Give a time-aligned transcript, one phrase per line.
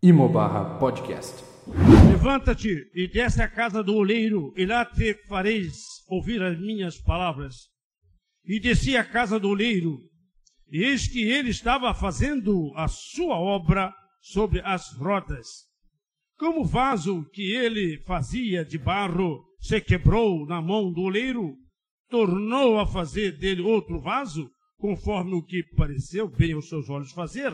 [0.00, 1.42] Imobarra Podcast.
[2.08, 5.76] Levanta-te e desce à casa do oleiro, e lá te fareis
[6.08, 7.66] ouvir as minhas palavras.
[8.44, 9.98] E desci à casa do oleiro,
[10.70, 15.66] e eis que ele estava fazendo a sua obra sobre as rodas.
[16.38, 21.56] Como o vaso que ele fazia de barro se quebrou na mão do oleiro,
[22.08, 27.52] tornou a fazer dele outro vaso, conforme o que pareceu bem aos seus olhos fazer.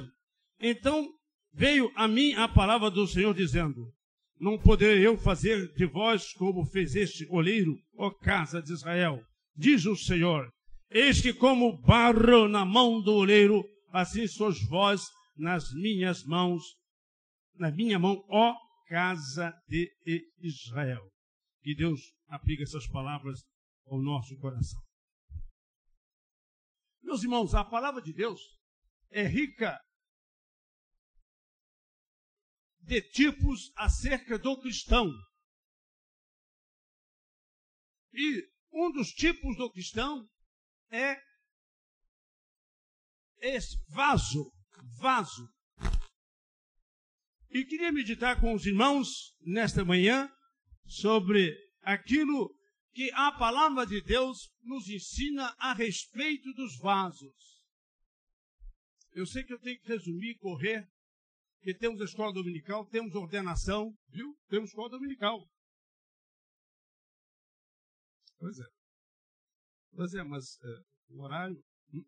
[0.61, 1.08] Então
[1.55, 3.93] veio a mim a palavra do Senhor dizendo:
[4.39, 9.25] Não poderei eu fazer de vós como fez este oleiro, ó casa de Israel.
[9.57, 10.50] Diz o Senhor:
[10.90, 15.03] Eis que como barro na mão do oleiro, assim sois vós
[15.36, 16.63] nas minhas mãos,
[17.55, 18.55] na minha mão, ó
[18.89, 19.91] casa de
[20.41, 21.02] Israel.
[21.63, 23.41] Que Deus aplique essas palavras
[23.86, 24.80] ao nosso coração.
[27.02, 28.41] Meus irmãos, a palavra de Deus
[29.11, 29.79] é rica
[32.84, 35.10] de tipos acerca do cristão.
[38.12, 40.28] E um dos tipos do cristão
[40.91, 41.20] é
[43.38, 44.52] esse vaso,
[44.98, 45.48] vaso.
[47.50, 50.30] E queria meditar com os irmãos nesta manhã
[50.86, 52.54] sobre aquilo
[52.92, 57.64] que a palavra de Deus nos ensina a respeito dos vasos.
[59.12, 60.88] Eu sei que eu tenho que resumir, correr,
[61.64, 64.36] que temos a escola dominical, temos ordenação, viu?
[64.48, 65.48] Temos escola dominical.
[68.38, 68.66] Pois é.
[69.94, 71.56] Pois é, mas é, o horário.
[71.94, 72.04] Hum?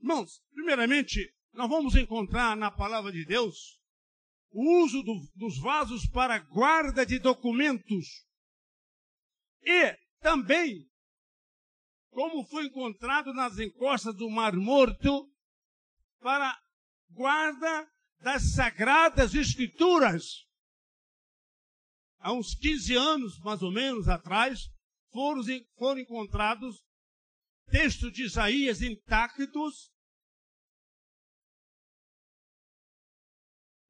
[0.00, 3.80] Irmãos, primeiramente, nós vamos encontrar na palavra de Deus
[4.50, 8.26] o uso do, dos vasos para guarda de documentos.
[9.62, 10.90] E também,
[12.10, 15.30] como foi encontrado nas encostas do Mar Morto,
[16.18, 16.60] para
[17.10, 20.46] guarda das Sagradas Escrituras.
[22.18, 24.70] Há uns 15 anos, mais ou menos, atrás,
[25.12, 25.42] foram,
[25.76, 26.82] foram encontrados
[27.70, 29.92] textos de Isaías intactos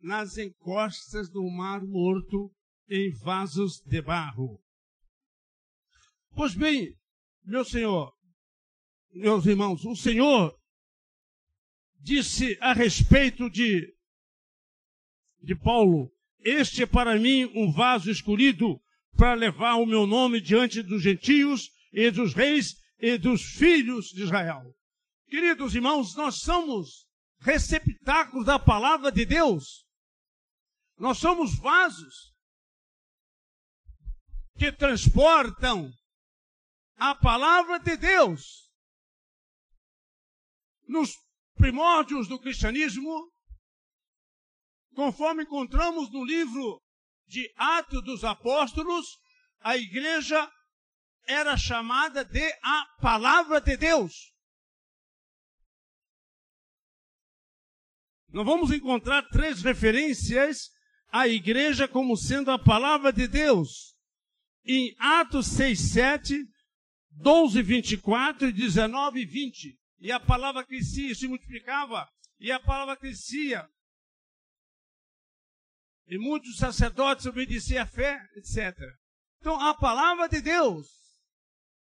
[0.00, 2.54] nas encostas do Mar Morto
[2.88, 4.62] em vasos de barro.
[6.34, 6.94] Pois bem,
[7.42, 8.12] meu Senhor,
[9.12, 10.58] meus irmãos, o Senhor
[12.00, 13.93] disse a respeito de
[15.44, 16.10] de Paulo:
[16.40, 18.80] Este é para mim um vaso escolhido
[19.16, 24.22] para levar o meu nome diante dos gentios e dos reis e dos filhos de
[24.22, 24.74] Israel.
[25.28, 27.06] Queridos irmãos, nós somos
[27.40, 29.84] receptáculos da palavra de Deus.
[30.98, 32.32] Nós somos vasos
[34.56, 35.92] que transportam
[36.96, 38.70] a palavra de Deus.
[40.86, 41.16] Nos
[41.56, 43.33] primórdios do cristianismo,
[44.94, 46.80] Conforme encontramos no livro
[47.26, 49.18] de Atos dos Apóstolos,
[49.60, 50.50] a igreja
[51.26, 54.32] era chamada de a Palavra de Deus.
[58.28, 60.70] Nós vamos encontrar três referências
[61.08, 63.94] à igreja como sendo a Palavra de Deus.
[64.66, 66.44] Em Atos 6, 7,
[67.10, 69.78] 12, 24 e 19 20.
[70.00, 73.66] E a palavra crescia, se multiplicava, e a palavra crescia,
[76.06, 78.74] e muitos sacerdotes obedeciam à fé, etc.
[79.38, 80.88] Então, a palavra de Deus,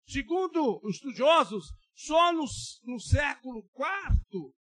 [0.07, 2.45] segundo os estudiosos, só no,
[2.85, 4.53] no século IV,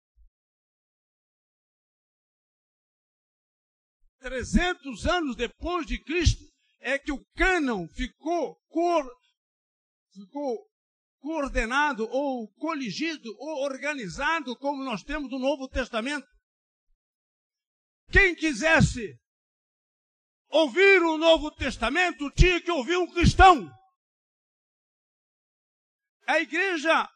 [4.19, 6.43] 300 anos depois de Cristo,
[6.79, 9.05] é que o cânon ficou, cor,
[10.13, 10.67] ficou
[11.19, 16.27] coordenado ou coligido ou organizado como nós temos no Novo Testamento.
[18.11, 19.19] Quem quisesse
[20.55, 23.69] ouvir o Novo Testamento, tinha que ouvir um cristão.
[26.25, 27.09] A igreja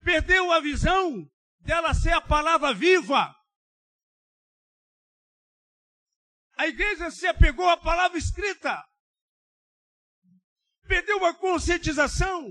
[0.00, 1.24] perdeu a visão
[1.60, 3.32] dela ser a palavra viva.
[6.58, 8.84] A igreja se apegou à palavra escrita.
[10.86, 12.44] Perdeu a conscientização.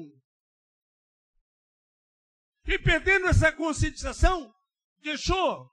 [2.65, 4.53] E perdendo essa conscientização,
[4.99, 5.69] deixou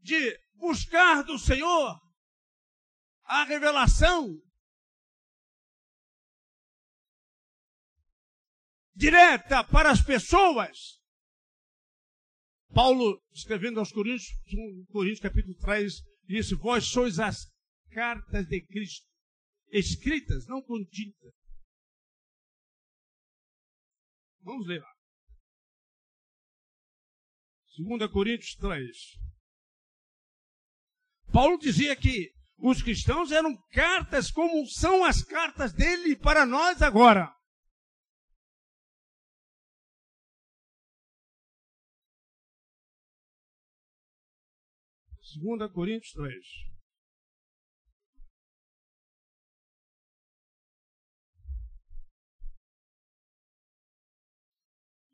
[0.00, 1.98] de buscar do Senhor
[3.28, 4.42] a revelação
[8.94, 10.98] direta para as pessoas.
[12.72, 14.28] Paulo, escrevendo aos Coríntios,
[14.90, 17.46] Coríntios capítulo 3, disse: Vós sois as
[17.90, 19.06] cartas de Cristo,
[19.70, 21.32] escritas, não com tinta.
[24.40, 24.94] Vamos ler lá.
[27.76, 29.18] 2 Coríntios 3.
[31.30, 37.32] Paulo dizia que os cristãos eram cartas como são as cartas dele para nós agora.
[45.22, 46.68] Segunda Coríntios 3.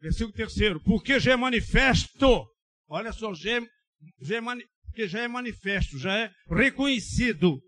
[0.00, 0.82] Versículo terceiro.
[0.82, 2.46] Porque já é manifesto.
[2.86, 3.60] Olha só, já é,
[4.20, 4.40] já é
[4.94, 7.60] porque já é manifesto, já é reconhecido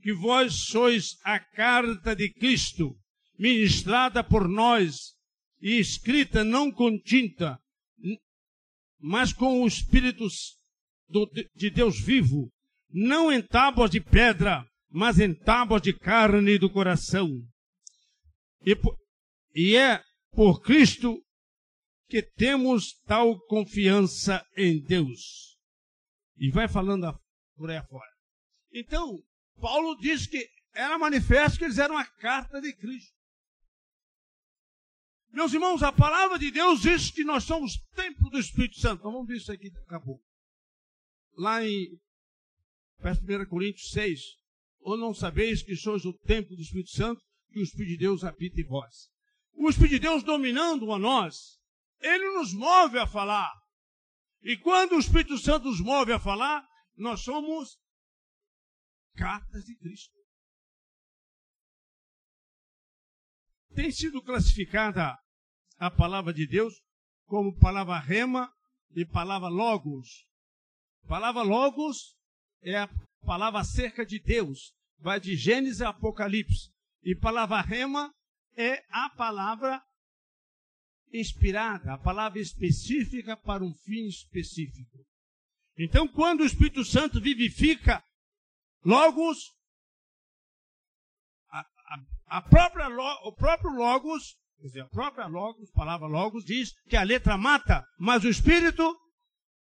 [0.00, 2.96] que vós sois a carta de Cristo,
[3.38, 5.12] ministrada por nós
[5.60, 7.58] e escrita não com tinta,
[8.98, 10.26] mas com o Espírito
[11.54, 12.50] de Deus vivo,
[12.88, 17.28] não em tábuas de pedra, mas em tábuas de carne do coração.
[18.64, 18.74] E,
[19.54, 21.22] e é por Cristo
[22.08, 25.55] que temos tal confiança em Deus.
[26.38, 27.18] E vai falando
[27.56, 28.10] por aí afora.
[28.72, 29.22] Então,
[29.60, 33.16] Paulo diz que era manifesto que eles eram a carta de Cristo.
[35.30, 39.00] Meus irmãos, a palavra de Deus diz que nós somos templo do Espírito Santo.
[39.00, 40.24] Então vamos ver isso aqui daqui a pouco.
[41.36, 41.98] Lá em
[43.00, 44.20] 1 Coríntios 6.
[44.80, 48.24] Ou não sabeis que sois o templo do Espírito Santo, que o Espírito de Deus
[48.24, 49.10] habita em vós.
[49.52, 51.58] O Espírito de Deus dominando a nós,
[52.00, 53.52] ele nos move a falar.
[54.46, 56.64] E quando o Espírito Santo nos move a falar,
[56.96, 57.76] nós somos
[59.16, 60.14] cartas de Cristo.
[63.74, 65.18] Tem sido classificada
[65.78, 66.80] a palavra de Deus
[67.26, 68.48] como palavra rema
[68.94, 70.24] e palavra logos.
[71.08, 72.14] palavra logos
[72.62, 72.88] é a
[73.24, 76.70] palavra acerca de Deus, vai de Gênesis a Apocalipse.
[77.02, 78.14] E palavra rema
[78.56, 79.82] é a palavra
[81.12, 85.04] inspirada, a palavra específica para um fim específico.
[85.78, 88.02] Então, quando o Espírito Santo vivifica
[88.84, 89.52] Logos,
[91.50, 92.88] a, a, a própria,
[93.24, 97.84] o próprio Logos, quer dizer, a própria Logos, palavra Logos, diz que a letra mata,
[97.98, 98.96] mas o Espírito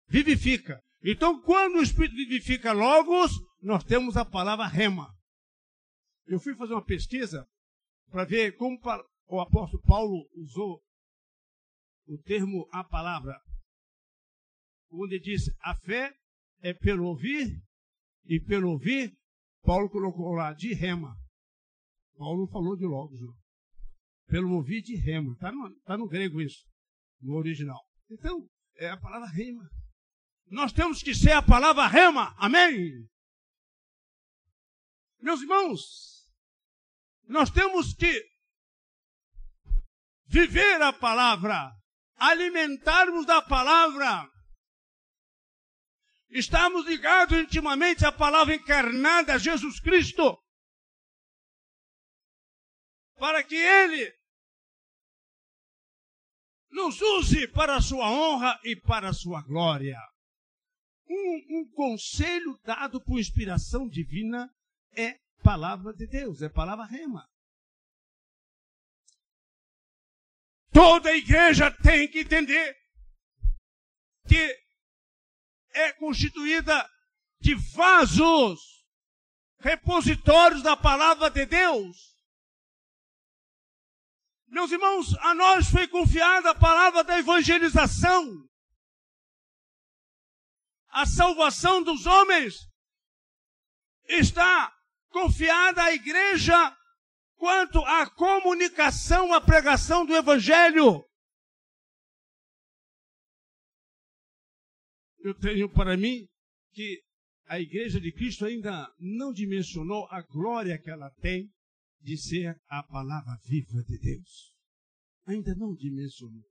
[0.08, 0.80] vivifica.
[1.02, 5.12] Então, quando o Espírito vivifica Logos, nós temos a palavra rema.
[6.26, 7.46] Eu fui fazer uma pesquisa
[8.10, 8.78] para ver como
[9.28, 10.80] o apóstolo Paulo usou
[12.06, 13.40] o termo a palavra,
[14.90, 16.14] onde diz a fé
[16.62, 17.60] é pelo ouvir,
[18.24, 19.16] e pelo ouvir,
[19.62, 21.16] Paulo colocou lá de rema.
[22.16, 23.20] Paulo falou de logos.
[24.26, 25.32] Pelo ouvir de rema.
[25.32, 26.64] Está no, tá no grego isso,
[27.20, 27.80] no original.
[28.10, 29.68] Então, é a palavra rema.
[30.48, 32.34] Nós temos que ser a palavra rema.
[32.38, 33.08] Amém?
[35.20, 36.30] Meus irmãos,
[37.28, 38.24] nós temos que
[40.26, 41.72] viver a palavra
[42.16, 44.30] alimentarmos da palavra.
[46.30, 50.38] Estamos ligados intimamente à palavra encarnada, Jesus Cristo,
[53.16, 54.12] para que Ele
[56.70, 59.98] nos use para a sua honra e para a sua glória.
[61.08, 64.52] Um, um conselho dado por inspiração divina
[64.94, 67.26] é palavra de Deus, é palavra rema.
[70.76, 72.76] Toda igreja tem que entender
[74.28, 74.62] que
[75.72, 76.86] é constituída
[77.40, 78.60] de vasos,
[79.58, 81.96] repositórios da palavra de Deus.
[84.48, 88.46] Meus irmãos, a nós foi confiada a palavra da evangelização.
[90.88, 92.54] A salvação dos homens
[94.06, 94.76] está
[95.08, 96.76] confiada à igreja
[97.36, 101.04] quanto à comunicação, à pregação do Evangelho.
[105.18, 106.28] Eu tenho para mim
[106.72, 107.02] que
[107.46, 111.50] a Igreja de Cristo ainda não dimensionou a glória que ela tem
[112.00, 114.54] de ser a palavra viva de Deus.
[115.26, 116.48] Ainda não dimensionou.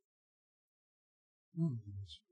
[1.54, 2.26] Não dimensionou.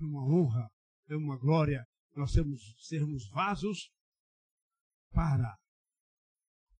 [0.00, 0.70] É uma honra,
[1.08, 3.90] é uma glória nós sermos, vasos
[5.12, 5.58] para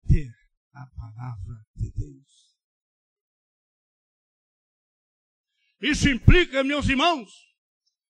[0.07, 0.33] ter
[0.73, 2.57] a palavra de Deus.
[5.81, 7.31] Isso implica, meus irmãos,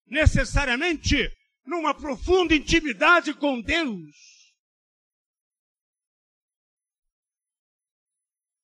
[0.07, 1.31] necessariamente
[1.65, 4.31] numa profunda intimidade com Deus.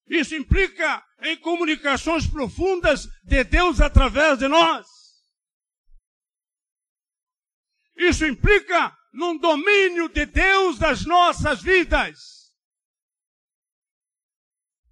[0.08, 4.86] Isso implica em comunicações profundas de Deus através de nós.
[7.96, 12.54] Isso implica num domínio de Deus das nossas vidas.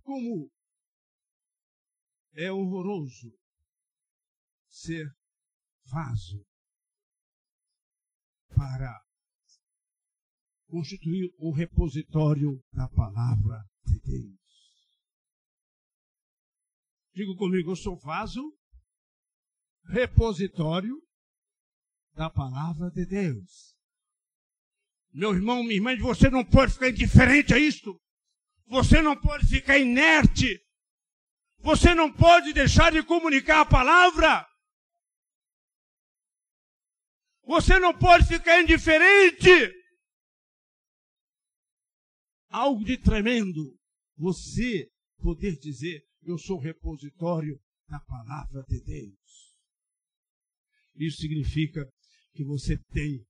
[0.02, 0.50] Como
[2.32, 3.30] é horroroso
[4.66, 5.06] ser
[5.84, 6.42] vaso
[8.48, 9.04] para
[10.68, 14.40] constituir o repositório da palavra de Deus.
[17.12, 18.42] Digo comigo, eu sou vaso,
[19.84, 20.96] repositório
[22.14, 23.73] da palavra de Deus.
[25.14, 27.97] Meu irmão, minha irmã, você não pode ficar indiferente a isto.
[28.66, 30.61] Você não pode ficar inerte.
[31.59, 34.44] Você não pode deixar de comunicar a palavra.
[37.44, 39.73] Você não pode ficar indiferente.
[42.49, 43.78] Algo de tremendo.
[44.16, 47.56] Você poder dizer, eu sou repositório
[47.88, 49.54] da palavra de Deus.
[50.97, 51.88] Isso significa
[52.35, 53.25] que você tem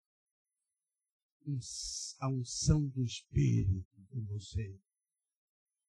[2.20, 4.80] a unção do Espírito em você.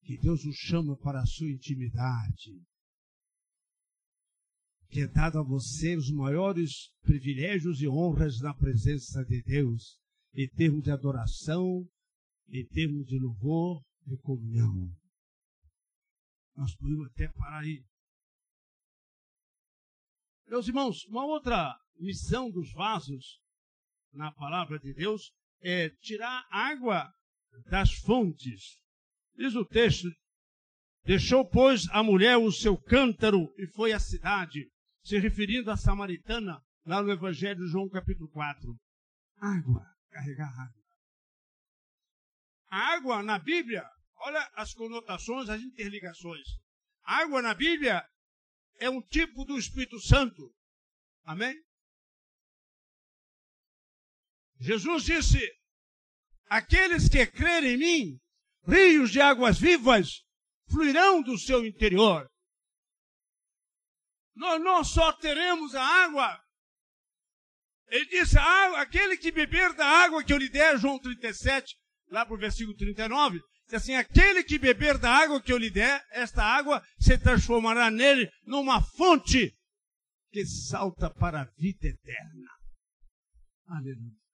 [0.04, 2.62] Que Deus o chama para a sua intimidade.
[4.90, 10.00] Que é dado a você os maiores privilégios e honras na presença de Deus,
[10.34, 11.88] em termos de adoração,
[12.48, 14.94] em termos de louvor e comunhão.
[16.56, 17.84] Nós podemos até parar aí.
[20.48, 23.42] Meus irmãos, uma outra missão dos vasos
[24.14, 25.34] na palavra de Deus
[25.68, 27.12] é tirar água
[27.66, 28.80] das fontes.
[29.36, 30.08] Diz o texto:
[31.04, 34.70] Deixou, pois, a mulher o seu cântaro e foi à cidade,
[35.04, 38.80] se referindo à samaritana, lá no Evangelho de João, capítulo 4.
[39.42, 40.84] Água, carregar água.
[42.70, 43.84] A água na Bíblia,
[44.18, 46.46] olha as conotações, as interligações.
[47.04, 48.08] A água na Bíblia
[48.80, 50.54] é um tipo do Espírito Santo.
[51.24, 51.56] Amém?
[54.60, 55.40] Jesus disse:
[56.48, 58.20] Aqueles que crerem em mim,
[58.68, 60.24] rios de águas vivas
[60.70, 62.30] fluirão do seu interior.
[64.36, 66.40] Nós não só teremos a água,
[67.88, 71.76] ele disse: aquele que beber da água que eu lhe der, João 37,
[72.10, 75.70] lá para o versículo 39, diz assim: aquele que beber da água que eu lhe
[75.70, 79.56] der, esta água se transformará nele numa fonte
[80.32, 82.50] que salta para a vida eterna.
[83.68, 84.25] Aleluia.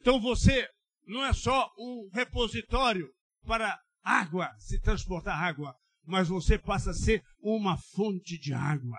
[0.00, 0.66] Então você
[1.06, 7.22] não é só um repositório para água, se transportar água, mas você passa a ser
[7.40, 8.98] uma fonte de água.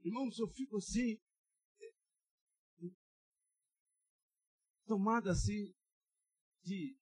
[0.00, 1.16] Irmãos, eu fico assim,
[4.86, 5.72] tomada assim
[6.62, 6.96] de,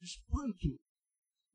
[0.00, 0.80] de espanto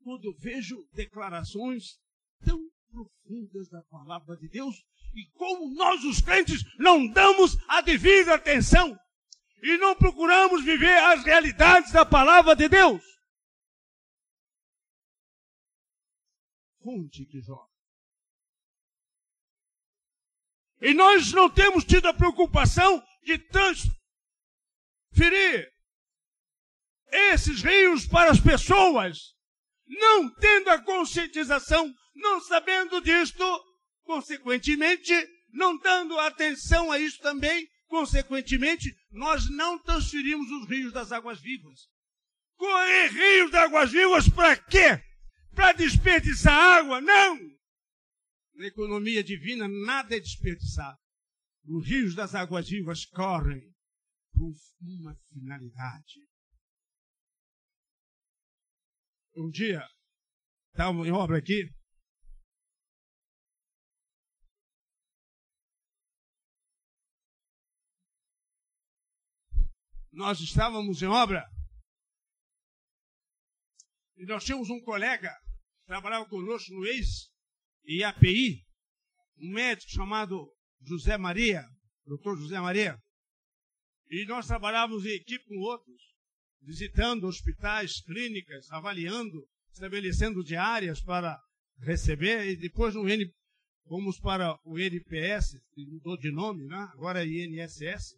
[0.02, 1.98] quando eu vejo declarações
[2.44, 4.76] tão profundas da palavra de Deus
[5.14, 8.98] e como nós, os crentes, não damos a devida atenção
[9.62, 13.02] e não procuramos viver as realidades da palavra de Deus.
[16.82, 17.70] Fonte que joga.
[20.80, 23.92] E nós não temos tido a preocupação de transferir
[27.06, 29.36] esses rios para as pessoas,
[29.86, 33.44] não tendo a conscientização, não sabendo disto,
[34.04, 35.12] consequentemente,
[35.52, 41.88] não dando atenção a isso também, consequentemente, nós não transferimos os rios das águas vivas.
[42.56, 45.02] Correr rios de águas vivas para quê?
[45.54, 47.00] Para desperdiçar água?
[47.00, 47.38] Não!
[48.54, 50.98] Na economia divina, nada é desperdiçado.
[51.64, 53.62] Os rios das águas vivas correm
[54.32, 56.20] por uma finalidade.
[59.34, 59.82] Um dia,
[60.72, 61.70] estava em obra aqui,
[70.12, 71.42] nós estávamos em obra
[74.18, 78.66] e nós tínhamos um colega que trabalhava conosco no ex-IAPI,
[79.38, 81.64] um médico chamado José Maria,
[82.04, 83.02] doutor José Maria.
[84.10, 86.11] E nós trabalhávamos em equipe com outros,
[86.62, 91.38] visitando hospitais, clínicas, avaliando, estabelecendo diárias para
[91.78, 93.30] receber, e depois no N,
[93.86, 96.88] fomos para o NPS, mudou de nome, né?
[96.92, 98.16] agora é INSS,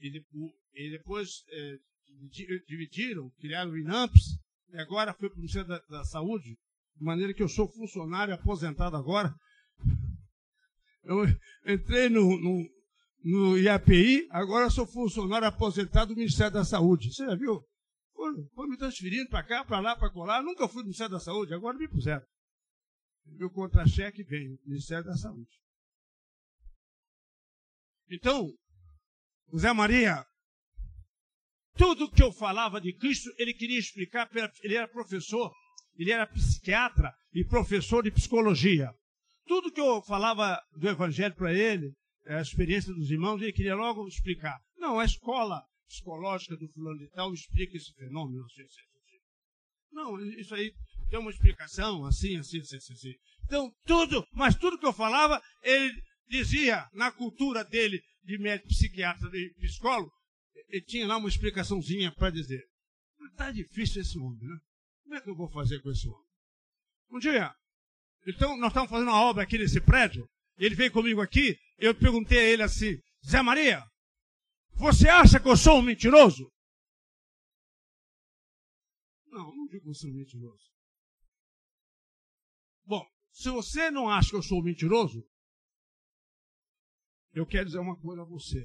[0.00, 0.22] e,
[0.74, 1.76] e depois é,
[2.66, 4.38] dividiram, criaram o INAMPS,
[4.70, 6.56] e agora foi para o Ministério da, da, Saúde,
[6.96, 9.34] de maneira que eu sou funcionário aposentado agora.
[11.04, 11.24] Eu
[11.66, 12.68] entrei no, no,
[13.24, 17.10] no IAPI, agora sou funcionário aposentado do Ministério da Saúde.
[17.10, 17.64] Você já viu?
[18.54, 20.42] Foi, me transferindo para cá, para lá, para colar.
[20.42, 22.24] Nunca fui do Ministério da Saúde, agora me puseram.
[23.26, 25.50] Meu contra-cheque vem, Ministério da Saúde.
[28.10, 28.52] Então,
[29.56, 30.22] Zé Maria,
[31.76, 34.28] tudo que eu falava de Cristo, ele queria explicar,
[34.62, 35.50] ele era professor,
[35.96, 38.92] ele era psiquiatra e professor de psicologia.
[39.46, 41.94] tudo que eu falava do evangelho para ele,
[42.26, 44.58] a experiência dos irmãos, ele queria logo explicar.
[44.76, 48.44] Não, a escola psicológica do fulano de tal explica esse fenômeno.
[48.44, 49.18] Assim, assim, assim.
[49.92, 50.72] Não, isso aí
[51.10, 53.14] tem uma explicação, assim, assim, assim, assim.
[53.44, 55.92] Então, tudo, mas tudo que eu falava, ele
[56.28, 60.10] dizia na cultura dele de médico psiquiatra, de psicólogo,
[60.68, 62.64] ele tinha lá uma explicaçãozinha para dizer.
[63.30, 64.58] Está difícil esse homem, né?
[65.02, 66.26] Como é que eu vou fazer com esse homem?
[67.10, 67.54] Um dia,
[68.26, 72.38] então nós estamos fazendo uma obra aqui nesse prédio, ele veio comigo aqui, eu perguntei
[72.38, 73.82] a ele assim, Zé Maria,
[74.74, 76.50] você acha que eu sou um mentiroso?
[79.26, 80.70] Não, não digo que eu sou um mentiroso.
[82.84, 85.26] Bom, se você não acha que eu sou um mentiroso,
[87.32, 88.64] eu quero dizer uma coisa a você.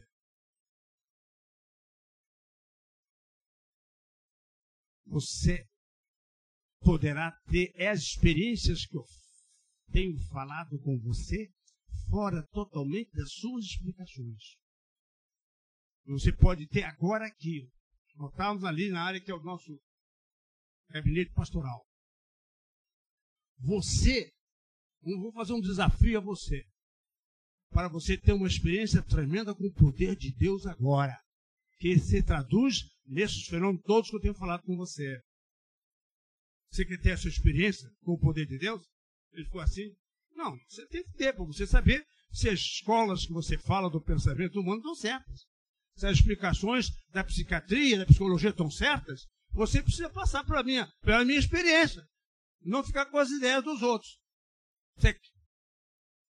[5.08, 5.68] Você
[6.82, 9.04] poderá ter as experiências que eu
[9.92, 11.52] tenho falado com você
[12.10, 14.58] fora totalmente das suas explicações.
[16.06, 17.70] Você pode ter agora aqui.
[18.16, 19.80] Nós estamos ali na área que é o nosso
[20.90, 21.86] gabinete pastoral.
[23.60, 24.32] Você,
[25.04, 26.66] eu vou fazer um desafio a você,
[27.70, 31.16] para você ter uma experiência tremenda com o poder de Deus agora,
[31.78, 35.22] que se traduz nesses fenômenos todos que eu tenho falado com você.
[36.72, 38.84] Você quer ter essa experiência com o poder de Deus?
[39.32, 39.96] Ele ficou assim?
[40.40, 44.02] Não, você tem que ter para você saber se as escolas que você fala do
[44.02, 45.46] pensamento humano estão certas.
[45.98, 51.26] Se as explicações da psiquiatria, da psicologia estão certas, você precisa passar pela minha, pela
[51.26, 52.02] minha experiência.
[52.62, 54.18] Não ficar com as ideias dos outros.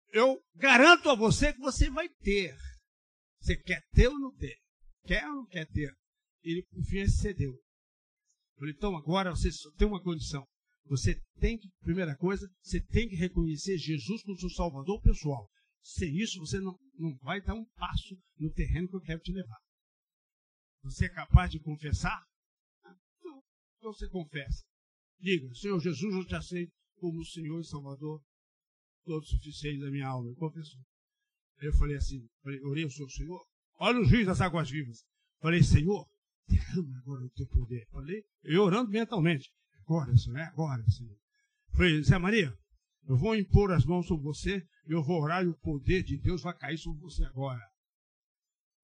[0.09, 2.55] Eu garanto a você que você vai ter.
[3.39, 4.55] Você quer ter ou não ter?
[5.07, 5.91] Quer ou não quer ter?
[6.43, 7.59] Ele, por fim, cedeu.
[8.55, 10.45] Falei, então agora você só tem uma condição.
[10.87, 15.49] Você tem que, primeira coisa, você tem que reconhecer Jesus como seu salvador pessoal.
[15.81, 19.31] Sem isso, você não, não vai dar um passo no terreno que eu quero te
[19.31, 19.59] levar.
[20.83, 22.23] Você é capaz de confessar?
[23.19, 23.43] Então,
[23.77, 24.63] então você confessa.
[25.19, 28.21] Diga, Senhor Jesus, eu te aceito como Senhor e Salvador,
[29.03, 30.27] todo suficiente da minha alma.
[30.27, 30.81] Ele confessou.
[31.61, 33.45] Eu falei assim, falei, orei ao Senhor, Senhor,
[33.79, 35.03] olha os rios das águas vivas.
[35.39, 36.07] Falei, Senhor,
[36.47, 37.87] derrama agora o teu poder.
[37.89, 39.49] Falei, eu orando mentalmente.
[39.87, 41.15] Agora, Senhor, é agora, Senhor.
[41.73, 42.51] Falei, Zé Maria,
[43.07, 46.41] eu vou impor as mãos sobre você, eu vou orar e o poder de Deus
[46.41, 47.61] vai cair sobre você agora.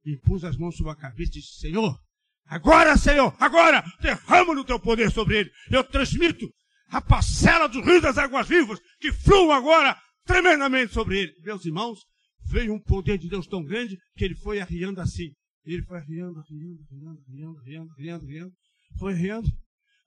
[0.06, 2.00] Impus as mãos sobre a cabeça e disse, Senhor,
[2.46, 5.52] agora, Senhor, agora, derrama no teu poder sobre ele.
[5.72, 6.48] Eu transmito
[6.90, 11.36] a parcela dos rios das águas vivas que fluam agora tremendamente sobre ele.
[11.42, 12.00] Meus irmãos,
[12.46, 15.34] veio um poder de Deus tão grande que ele foi arriando assim.
[15.66, 18.54] Ele foi arriando, arriando, arriando, arriando, arriando, arriando, arriando.
[19.00, 19.50] Foi arriando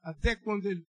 [0.04, 0.84] até quando ele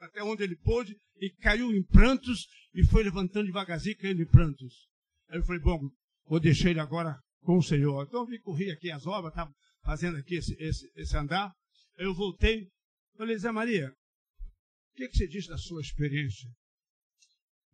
[0.00, 4.86] até onde ele pôde e caiu em prantos e foi levantando devagarzinho caindo em prantos.
[5.28, 5.90] Aí eu falei, bom,
[6.24, 8.06] vou deixar ele agora com o Senhor.
[8.06, 11.52] Então eu vim correr aqui as obras, estava fazendo aqui esse, esse, esse andar.
[11.98, 12.68] Aí eu voltei,
[13.16, 16.48] falei, Zé Maria, o que, que você diz da sua experiência?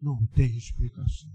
[0.01, 1.31] Não tem explicação.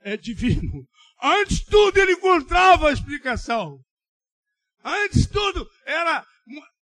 [0.00, 0.86] É divino.
[1.20, 3.82] Antes de tudo ele encontrava a explicação.
[4.84, 6.26] Antes tudo era,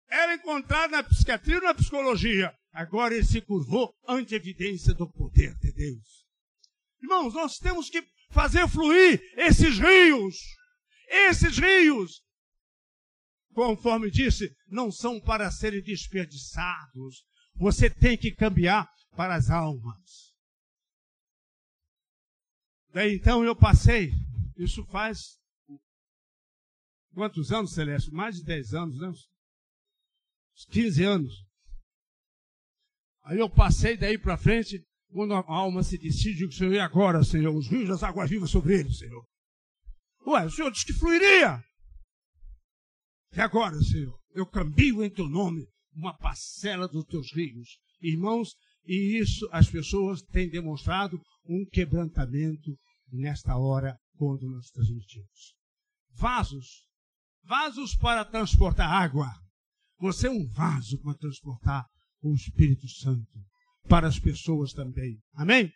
[0.08, 2.54] era encontrado na psiquiatria ou na psicologia.
[2.72, 6.26] Agora ele se curvou ante a evidência do poder de Deus.
[7.02, 10.37] Irmãos, nós temos que fazer fluir esses rios.
[11.08, 12.22] Esses rios,
[13.54, 17.24] conforme disse, não são para serem desperdiçados.
[17.54, 20.28] Você tem que cambiar para as almas.
[22.92, 24.12] Daí então eu passei,
[24.56, 25.38] isso faz
[27.18, 28.12] Quantos anos, Celeste?
[28.12, 29.12] Mais de 10 anos, né?
[30.70, 31.35] 15 anos.
[33.24, 37.24] Aí eu passei daí para frente, quando a alma se decide, digo, Senhor, e agora,
[37.24, 37.52] Senhor?
[37.52, 39.26] Os rios das águas vivas sobre eles, Senhor.
[40.28, 41.61] Ué, o Senhor disse que fluiria.
[43.33, 44.16] E agora, Senhor?
[44.31, 47.81] Eu cambio em teu nome uma parcela dos teus rios.
[48.00, 48.54] Irmãos,
[48.87, 52.78] e isso as pessoas têm demonstrado um quebrantamento
[53.11, 55.57] nesta hora quando nós transmitimos.
[56.12, 56.87] Vasos
[57.48, 59.32] vasos para transportar água.
[59.98, 61.87] Você é um vaso para transportar
[62.20, 63.32] o Espírito Santo
[63.88, 65.18] para as pessoas também.
[65.32, 65.72] Amém?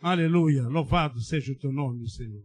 [0.00, 0.68] Aleluia.
[0.68, 2.44] Louvado seja o teu nome, Senhor.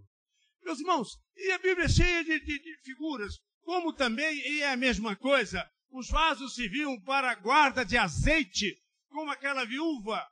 [0.63, 4.71] Meus irmãos, e a Bíblia é cheia de, de, de figuras, como também e é
[4.71, 5.69] a mesma coisa.
[5.91, 8.73] Os vasos serviam para a guarda de azeite,
[9.09, 10.25] como aquela viúva.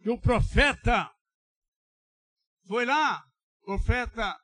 [0.00, 1.08] E o profeta
[2.66, 3.22] foi lá,
[3.62, 4.36] o profeta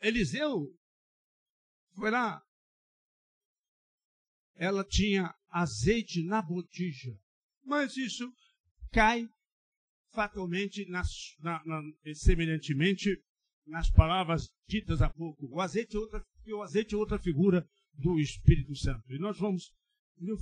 [0.00, 0.74] Eliseu
[1.94, 2.42] foi lá.
[4.56, 7.16] Ela tinha azeite na botija.
[7.64, 8.32] Mas isso
[8.90, 9.28] cai
[10.12, 11.08] fatalmente, nas,
[11.40, 11.82] na, na,
[12.14, 13.18] semelhantemente,
[13.66, 15.46] nas palavras ditas há pouco.
[15.50, 19.12] O azeite, é outra, o azeite é outra figura do Espírito Santo.
[19.12, 19.72] E nós vamos,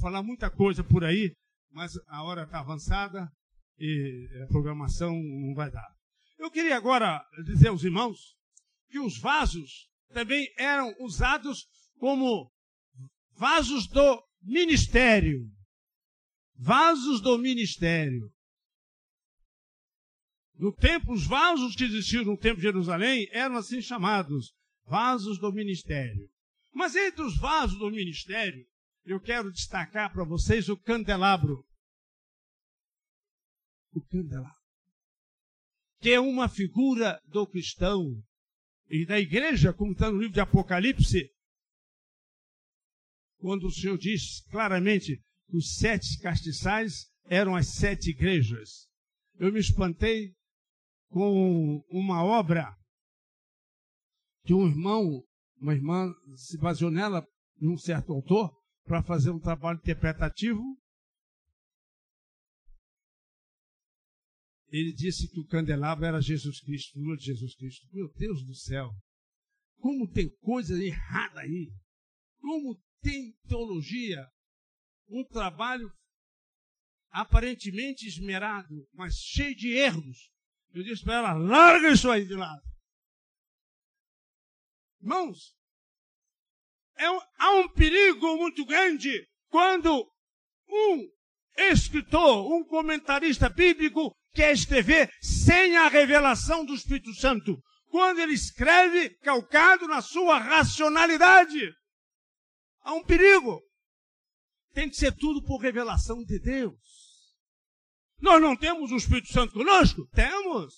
[0.00, 1.32] falar muita coisa por aí,
[1.70, 3.30] mas a hora está avançada
[3.78, 5.88] e a programação não vai dar.
[6.38, 8.34] Eu queria agora dizer aos irmãos
[8.88, 11.66] que os vasos também eram usados
[11.98, 12.50] como
[13.36, 15.50] vasos do ministério.
[16.54, 18.30] Vasos do ministério.
[20.54, 24.52] No tempo, os vasos que existiam no templo de Jerusalém eram assim chamados
[24.84, 26.28] vasos do ministério.
[26.72, 28.66] Mas entre os vasos do ministério,
[29.04, 31.64] eu quero destacar para vocês o candelabro.
[33.92, 34.60] O candelabro.
[35.98, 38.22] Que é uma figura do cristão
[38.90, 41.30] e da igreja, como está no livro de Apocalipse,
[43.38, 48.88] quando o Senhor diz claramente que os sete castiçais eram as sete igrejas.
[49.38, 50.34] Eu me espantei
[51.08, 52.76] com uma obra
[54.44, 55.24] que um irmão,
[55.56, 57.24] uma irmã se baseou nela,
[57.58, 58.52] num certo autor,
[58.84, 60.62] para fazer um trabalho interpretativo.
[64.70, 67.88] Ele disse que o candelabro era Jesus Cristo, figura de Jesus Cristo.
[67.92, 68.90] Meu Deus do céu!
[69.78, 71.72] Como tem coisa errada aí!
[72.38, 74.26] Como tem teologia,
[75.08, 75.90] um trabalho
[77.10, 80.30] aparentemente esmerado, mas cheio de erros.
[80.72, 82.62] Eu disse para ela: larga isso aí de lado.
[85.00, 85.56] Irmãos,
[86.96, 90.06] é um, há um perigo muito grande quando
[90.68, 91.10] um
[91.56, 97.60] escritor, um comentarista bíblico quer escrever sem a revelação do Espírito Santo.
[97.88, 101.72] Quando ele escreve calcado na sua racionalidade.
[102.82, 103.60] Há um perigo.
[104.72, 106.78] Tem que ser tudo por revelação de Deus.
[108.20, 110.06] Nós não temos o Espírito Santo conosco?
[110.12, 110.74] Temos.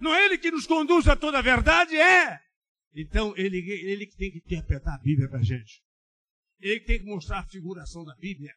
[0.00, 1.96] Não é Ele que nos conduz a toda a verdade?
[1.96, 2.38] É.
[2.94, 5.82] Então, Ele, ele que tem que interpretar a Bíblia para a gente.
[6.60, 8.54] Ele que tem que mostrar a figuração da Bíblia.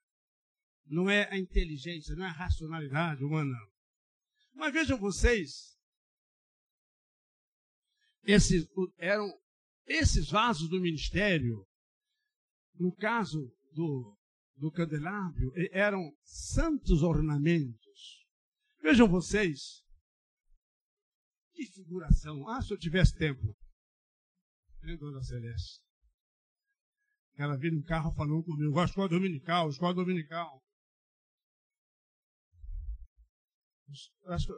[0.86, 3.58] Não é a inteligência, não é a racionalidade humana.
[4.58, 5.78] Mas vejam vocês,
[8.24, 8.68] esses
[8.98, 9.32] eram
[9.86, 11.66] esses vasos do ministério
[12.80, 13.40] no caso
[13.72, 14.18] do,
[14.56, 18.26] do candelabro, eram santos ornamentos.
[18.82, 19.84] Vejam vocês,
[21.54, 22.48] que figuração.
[22.50, 23.56] Ah, se eu tivesse tempo.
[24.84, 25.82] Hein, dona Celeste?
[27.36, 30.64] Ela veio no carro falando comigo, a escola dominical, escola dominical.
[33.90, 34.54] Acho,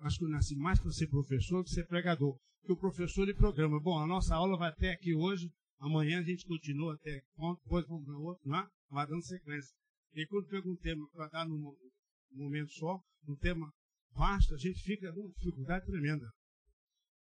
[0.00, 2.38] Acho que eu nasci mais para ser professor que ser pregador.
[2.60, 3.80] Porque o professor ele programa.
[3.80, 7.22] Bom, a nossa aula vai até aqui hoje, amanhã a gente continua até
[7.64, 8.68] depois vamos para outro, não é?
[8.88, 9.74] Vai dando sequência.
[10.14, 11.74] E quando pega um tema para dar num
[12.32, 13.70] momento só, um tema
[14.12, 16.28] vasto, a gente fica numa dificuldade tremenda.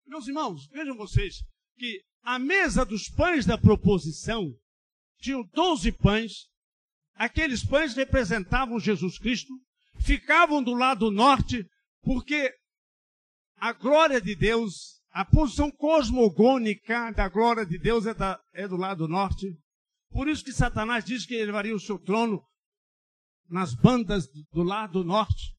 [0.07, 1.43] Meus irmãos, vejam vocês
[1.77, 4.55] que a mesa dos pães da proposição
[5.21, 6.49] tinham 12 pães.
[7.15, 9.53] Aqueles pães representavam Jesus Cristo,
[10.01, 11.65] ficavam do lado norte
[12.03, 12.55] porque
[13.57, 18.77] a glória de Deus, a posição cosmogônica da glória de Deus é, da, é do
[18.77, 19.47] lado norte.
[20.11, 22.43] Por isso que Satanás diz que ele levaria o seu trono
[23.49, 25.55] nas bandas do lado norte.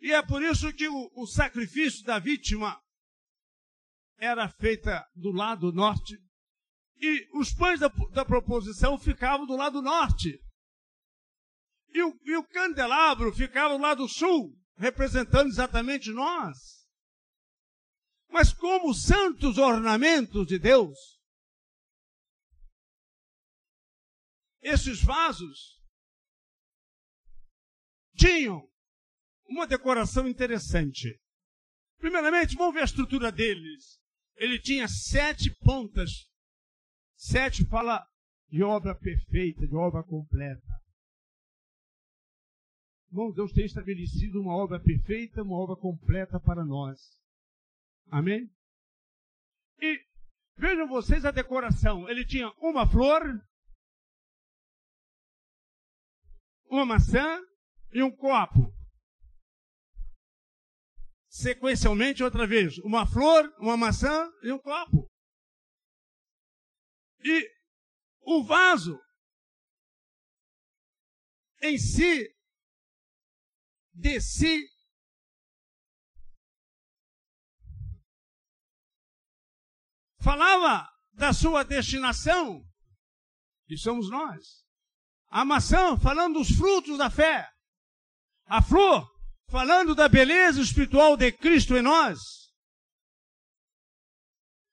[0.00, 2.80] E é por isso que o, o sacrifício da vítima
[4.18, 6.16] era feita do lado norte.
[6.98, 10.40] E os pães da, da proposição ficavam do lado norte.
[11.88, 16.86] E o, e o candelabro ficava do lado sul representando exatamente nós.
[18.28, 20.98] Mas como santos ornamentos de Deus,
[24.60, 25.80] esses vasos
[28.16, 28.68] tinham
[29.48, 31.20] uma decoração interessante.
[31.98, 34.00] Primeiramente, vamos ver a estrutura deles.
[34.34, 36.28] Ele tinha sete pontas.
[37.16, 38.06] Sete fala
[38.48, 40.76] de obra perfeita, de obra completa.
[43.08, 47.00] Irmão, Deus tem estabelecido uma obra perfeita, uma obra completa para nós.
[48.10, 48.50] Amém?
[49.80, 50.00] E
[50.56, 52.08] vejam vocês a decoração.
[52.08, 53.22] Ele tinha uma flor,
[56.68, 57.40] uma maçã
[57.92, 58.74] e um copo.
[61.28, 65.08] Sequencialmente, outra vez, uma flor, uma maçã e um copo.
[67.28, 67.50] E
[68.20, 68.96] o vaso
[71.60, 72.32] em si
[73.92, 74.64] desci
[80.22, 82.64] falava da sua destinação,
[83.66, 84.64] que somos nós.
[85.28, 87.50] A maçã, falando dos frutos da fé.
[88.44, 89.04] A flor,
[89.48, 92.52] falando da beleza espiritual de Cristo em nós.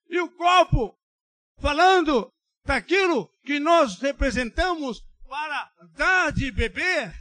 [0.08, 0.96] E o copo,
[1.60, 2.33] falando
[2.64, 7.14] daquilo que nós representamos para dar de beber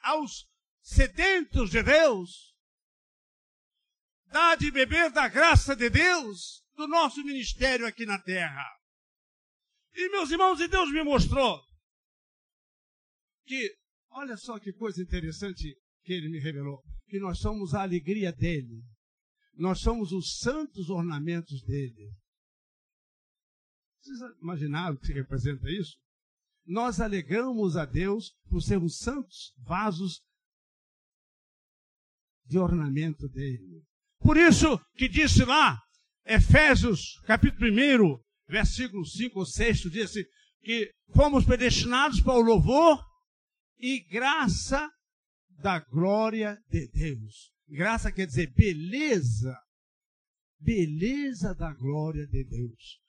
[0.00, 0.48] aos
[0.82, 2.54] sedentos de Deus.
[4.26, 8.64] Dar de beber da graça de Deus, do nosso ministério aqui na terra.
[9.94, 11.60] E meus irmãos, e Deus me mostrou
[13.44, 13.76] que,
[14.10, 18.84] olha só que coisa interessante que ele me revelou, que nós somos a alegria dele.
[19.54, 22.14] Nós somos os santos ornamentos dele.
[24.00, 25.96] Vocês imaginaram o que representa isso?
[26.64, 30.22] Nós alegramos a Deus por sermos santos vasos
[32.46, 33.84] de ornamento dele.
[34.18, 35.78] Por isso que disse lá,
[36.24, 40.24] Efésios, capítulo 1, versículo 5 ou 6, diz assim,
[40.62, 43.02] que fomos predestinados para o louvor
[43.78, 44.90] e graça
[45.48, 47.52] da glória de Deus.
[47.68, 49.56] Graça quer dizer beleza.
[50.58, 53.00] Beleza da glória de Deus.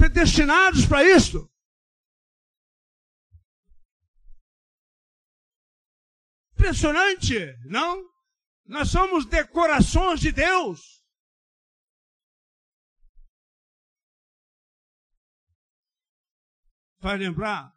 [0.00, 1.46] Predestinados para isso.
[6.54, 7.34] Impressionante,
[7.66, 8.02] não?
[8.64, 11.04] Nós somos decorações de Deus.
[17.00, 17.70] Vai lembrar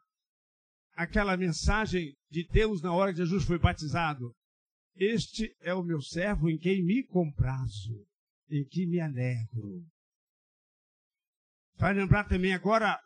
[0.93, 4.33] aquela mensagem de Deus na hora que Jesus foi batizado.
[4.95, 8.07] Este é o meu servo em quem me comprazo,
[8.49, 9.92] em que me alegro.
[11.75, 12.99] Vai lembrar também agora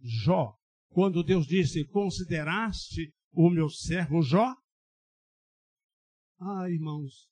[0.00, 0.56] Jó,
[0.88, 4.54] quando Deus disse: Consideraste o meu servo Jó?
[6.40, 7.28] Ah, irmãos,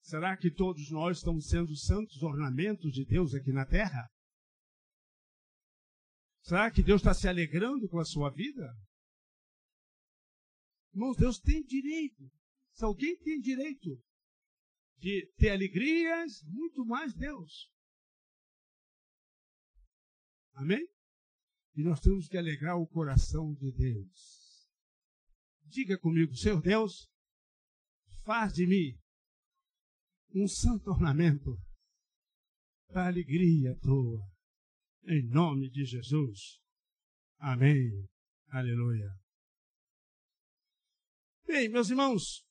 [0.00, 4.08] será que todos nós estamos sendo santos ornamentos de Deus aqui na terra?
[6.42, 8.76] Será que Deus está se alegrando com a sua vida?
[10.92, 12.30] Irmãos, Deus tem direito.
[12.72, 14.00] Se alguém tem direito
[14.98, 17.71] de ter alegrias, muito mais Deus.
[20.54, 20.86] Amém?
[21.74, 24.70] E nós temos que alegrar o coração de Deus.
[25.64, 27.10] Diga comigo, Senhor Deus,
[28.24, 28.98] faz de mim
[30.34, 31.58] um santo ornamento
[32.88, 34.20] para alegria tua.
[35.04, 36.60] Em nome de Jesus.
[37.38, 38.08] Amém.
[38.48, 39.10] Aleluia.
[41.46, 42.46] Bem, meus irmãos,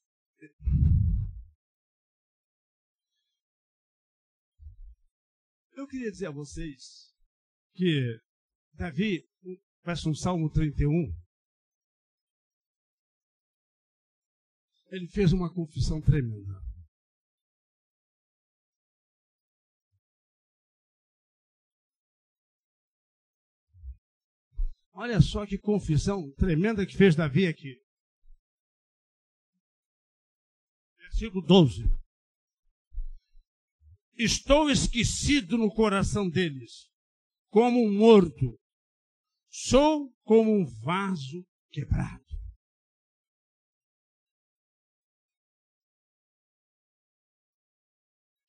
[5.74, 7.11] eu queria dizer a vocês
[7.74, 8.20] que
[8.74, 9.24] Davi,
[9.84, 11.14] parece um Salmo 31,
[14.92, 16.62] ele fez uma confissão tremenda.
[24.94, 27.82] Olha só que confissão tremenda que fez Davi aqui.
[30.98, 31.84] Versículo 12.
[34.16, 36.91] Estou esquecido no coração deles,
[37.52, 38.58] como um morto.
[39.50, 42.22] Sou como um vaso quebrado.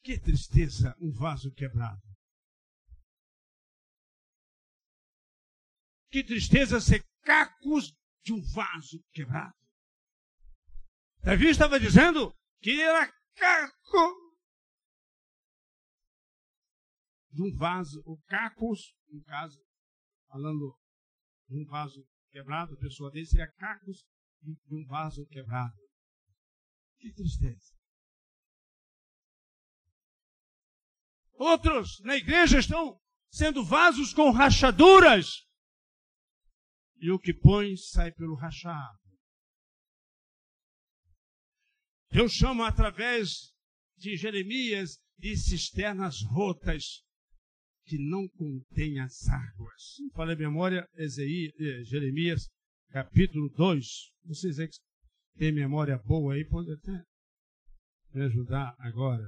[0.04, 2.00] Que tristeza, um vaso quebrado.
[6.10, 9.56] Que tristeza ser cacos de um vaso quebrado.
[11.22, 14.21] Davi estava dizendo que era caco
[17.32, 19.58] de um vaso, o cacos, no caso,
[20.28, 20.78] falando
[21.48, 24.04] de um vaso quebrado, a pessoa dele seria cacos
[24.42, 25.76] de um vaso quebrado.
[26.98, 27.74] Que tristeza.
[31.34, 35.46] Outros na igreja estão sendo vasos com rachaduras
[36.98, 39.00] e o que põe sai pelo rachado.
[42.10, 43.52] Deus chama através
[43.96, 47.02] de Jeremias de cisternas rotas
[47.84, 49.96] que não contêm as águas.
[50.14, 52.48] Falei memória, Ezei, eh, Jeremias,
[52.90, 53.86] capítulo 2.
[54.24, 54.76] Vocês é que
[55.36, 57.04] têm memória boa aí, podem até
[58.14, 59.24] me ajudar agora.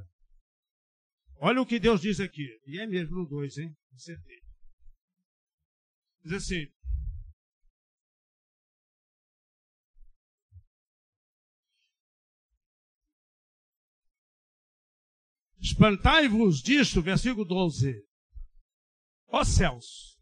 [1.37, 2.47] Olha o que Deus diz aqui.
[2.67, 3.75] E é mesmo no 2, hein?
[3.93, 4.41] Acertei.
[6.23, 6.67] Diz assim:
[15.61, 18.14] Espantai-vos disto, versículo 12.
[19.37, 20.17] Ó céus,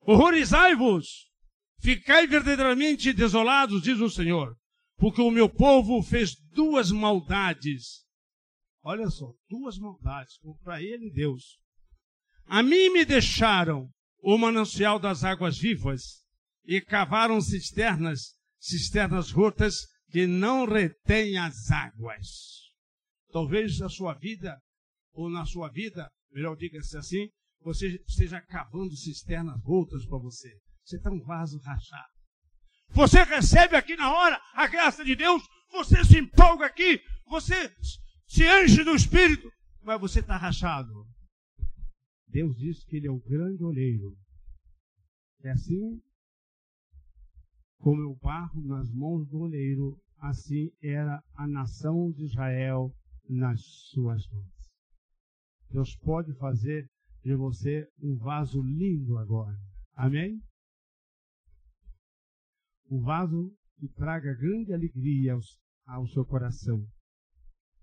[0.00, 1.30] horrorizai-vos,
[1.78, 4.58] ficai verdadeiramente desolados, diz o Senhor,
[4.96, 8.04] porque o meu povo fez duas maldades.
[8.82, 11.60] Olha só, duas maldades para ele e Deus.
[12.44, 16.24] A mim me deixaram o manancial das águas vivas
[16.64, 22.72] e cavaram cisternas, cisternas rotas que não retêm as águas.
[23.30, 24.60] Talvez na sua vida,
[25.12, 27.30] ou na sua vida, melhor diga-se assim,
[27.62, 30.50] você esteja cavando cisternas rotas para você.
[30.84, 32.12] Você está um vaso rachado.
[32.90, 37.72] Você recebe aqui na hora a graça de Deus, você se empolga aqui, você
[38.26, 39.50] se enche do Espírito,
[39.82, 41.06] mas você está rachado.
[42.26, 44.16] Deus diz que Ele é o grande olheiro.
[45.42, 46.00] É assim
[47.78, 52.94] como eu barro nas mãos do oleiro, assim era a nação de Israel
[53.28, 54.70] nas suas mãos.
[55.70, 56.90] Deus pode fazer
[57.22, 59.58] de você um vaso lindo agora.
[59.94, 60.42] Amém?
[62.90, 65.36] Um vaso que traga grande alegria
[65.86, 66.86] ao, seu coração.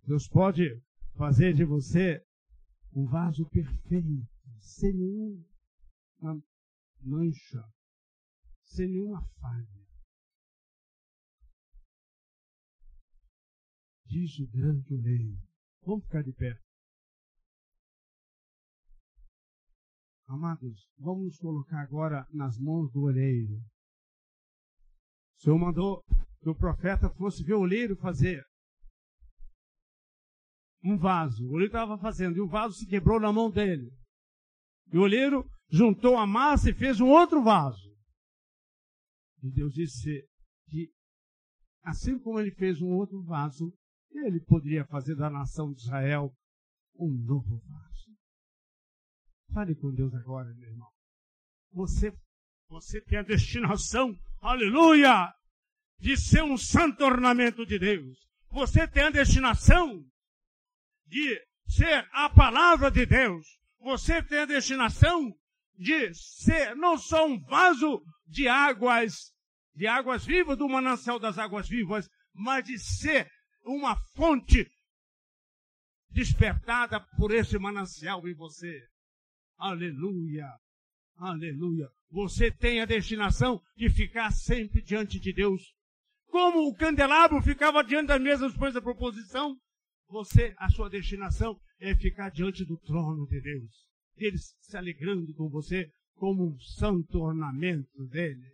[0.03, 0.81] Deus pode
[1.15, 2.23] fazer de você
[2.93, 4.27] um vaso perfeito,
[4.59, 6.41] sem nenhuma
[7.01, 7.63] mancha,
[8.63, 9.87] sem nenhuma falha.
[14.05, 15.37] Diz o grande oleiro.
[15.83, 16.66] Vamos ficar de pé.
[20.27, 23.55] Amados, vamos nos colocar agora nas mãos do oleiro.
[25.37, 26.03] O Senhor mandou
[26.41, 28.43] que o profeta fosse ver o oleiro fazer
[30.83, 31.45] um vaso.
[31.45, 33.89] O oleiro estava fazendo e o vaso se quebrou na mão dele.
[34.91, 37.87] E o oleiro juntou a massa e fez um outro vaso.
[39.41, 40.27] E Deus disse
[40.69, 40.91] que,
[41.83, 43.73] assim como ele fez um outro vaso,
[44.11, 46.33] ele poderia fazer da nação de Israel
[46.99, 47.86] um novo vaso.
[49.53, 50.89] Fale com Deus agora, meu irmão.
[51.71, 52.13] Você,
[52.69, 55.33] você tem a destinação, aleluia,
[55.99, 58.17] de ser um santo ornamento de Deus.
[58.51, 60.03] Você tem a destinação
[61.05, 63.45] de ser a palavra de Deus.
[63.79, 65.33] Você tem a destinação
[65.75, 69.33] de ser não só um vaso de águas,
[69.75, 73.29] de águas vivas, do manancial das águas vivas, mas de ser
[73.63, 74.69] uma fonte
[76.09, 78.87] despertada por esse manancial em você.
[79.57, 80.47] Aleluia.
[81.15, 81.89] Aleluia.
[82.11, 85.73] Você tem a destinação de ficar sempre diante de Deus.
[86.27, 89.57] Como o candelabro ficava diante da mesa depois da proposição,
[90.07, 93.87] você, a sua destinação é ficar diante do trono de Deus.
[94.15, 98.51] Ele se alegrando com você como um santo ornamento dele.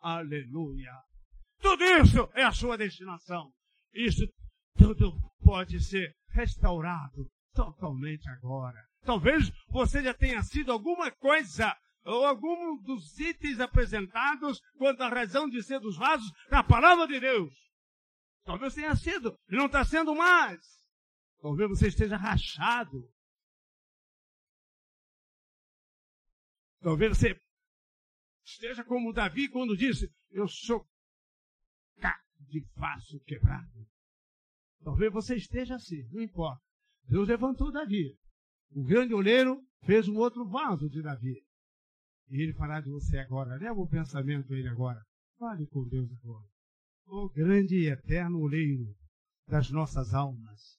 [0.00, 0.92] Aleluia.
[1.60, 3.52] Tudo isso é a sua destinação.
[3.92, 4.26] Isso
[4.76, 8.89] tudo pode ser restaurado totalmente agora.
[9.02, 15.48] Talvez você já tenha sido alguma coisa ou algum dos itens apresentados quanto à razão
[15.48, 17.54] de ser dos vasos na palavra de Deus.
[18.44, 20.60] Talvez tenha sido e não está sendo mais.
[21.40, 23.10] Talvez você esteja rachado.
[26.80, 27.40] Talvez você
[28.44, 30.86] esteja como Davi quando disse: Eu sou
[32.00, 33.86] caco de vaso quebrado.
[34.82, 36.62] Talvez você esteja assim, não importa.
[37.04, 38.18] Deus levantou Davi.
[38.70, 41.42] O grande oleiro fez um outro vaso de Davi.
[42.28, 43.56] E ele fará de você agora.
[43.56, 45.04] Leva o pensamento a ele agora.
[45.38, 46.46] Fale com Deus agora.
[47.06, 48.94] O grande e eterno oleiro
[49.46, 50.78] das nossas almas.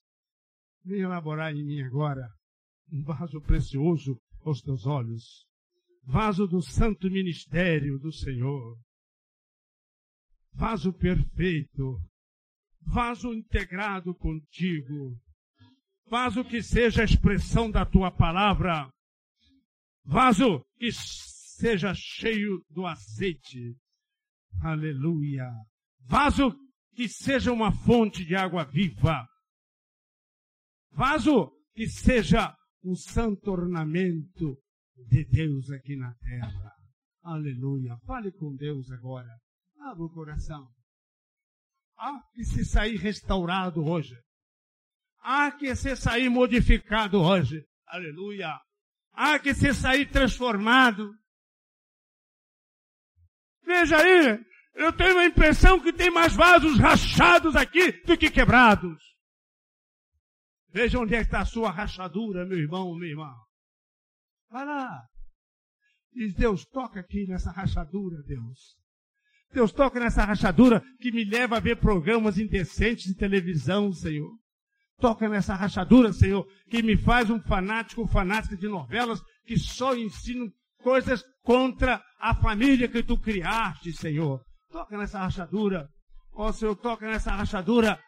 [0.84, 2.28] Venha elaborar em mim agora
[2.92, 5.46] um vaso precioso aos teus olhos.
[6.04, 8.80] Vaso do santo ministério do Senhor.
[10.54, 12.02] Vaso perfeito
[12.86, 15.18] vaso integrado contigo,
[16.12, 18.92] vaso que seja a expressão da tua palavra,
[20.04, 23.78] vaso que seja cheio do azeite.
[24.62, 25.50] Aleluia.
[26.02, 26.54] Vaso
[26.94, 29.26] que seja uma fonte de água viva.
[30.92, 34.58] Vaso que seja um santo ornamento
[35.08, 36.74] de Deus aqui na terra.
[37.24, 37.96] Aleluia.
[38.06, 39.34] Fale com Deus agora.
[39.80, 40.68] Abra o coração.
[41.98, 44.18] Há que se sair restaurado hoje.
[45.22, 47.64] Há que se sair modificado hoje.
[47.88, 48.60] Aleluia.
[49.14, 51.14] Há que se sair transformado.
[53.64, 54.40] Veja aí,
[54.74, 58.98] eu tenho a impressão que tem mais vasos rachados aqui do que quebrados.
[60.70, 63.34] Veja onde é que está a sua rachadura, meu irmão, minha irmã.
[64.50, 65.04] Vai lá.
[66.14, 68.78] Diz Deus, toca aqui nessa rachadura, Deus.
[69.54, 74.41] Deus toca nessa rachadura que me leva a ver programas indecentes de televisão, Senhor.
[75.02, 80.48] Toca nessa rachadura, Senhor, que me faz um fanático, fanática de novelas que só ensinam
[80.84, 84.40] coisas contra a família que tu criaste, Senhor.
[84.72, 85.90] Toca nessa rachadura.
[86.34, 88.00] Ó oh, Senhor, toca nessa rachadura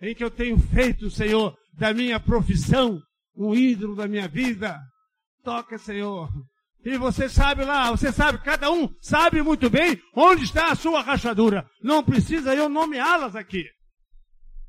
[0.00, 3.00] em que eu tenho feito, Senhor, da minha profissão
[3.36, 4.76] um ídolo da minha vida.
[5.44, 6.28] Toca, Senhor.
[6.84, 11.02] E você sabe lá, você sabe, cada um sabe muito bem onde está a sua
[11.02, 11.64] rachadura.
[11.80, 13.64] Não precisa eu nomeá-las aqui.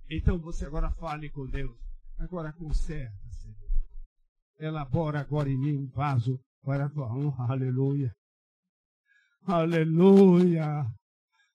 [0.10, 1.78] Então você agora fale com Deus.
[2.18, 3.56] Agora conserta, Senhor.
[4.60, 7.52] Elabora agora em mim um vaso para a tua honra.
[7.52, 8.14] Aleluia.
[9.46, 10.86] Aleluia.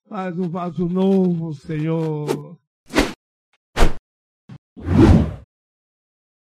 [0.09, 2.59] Faz um vaso novo, Senhor.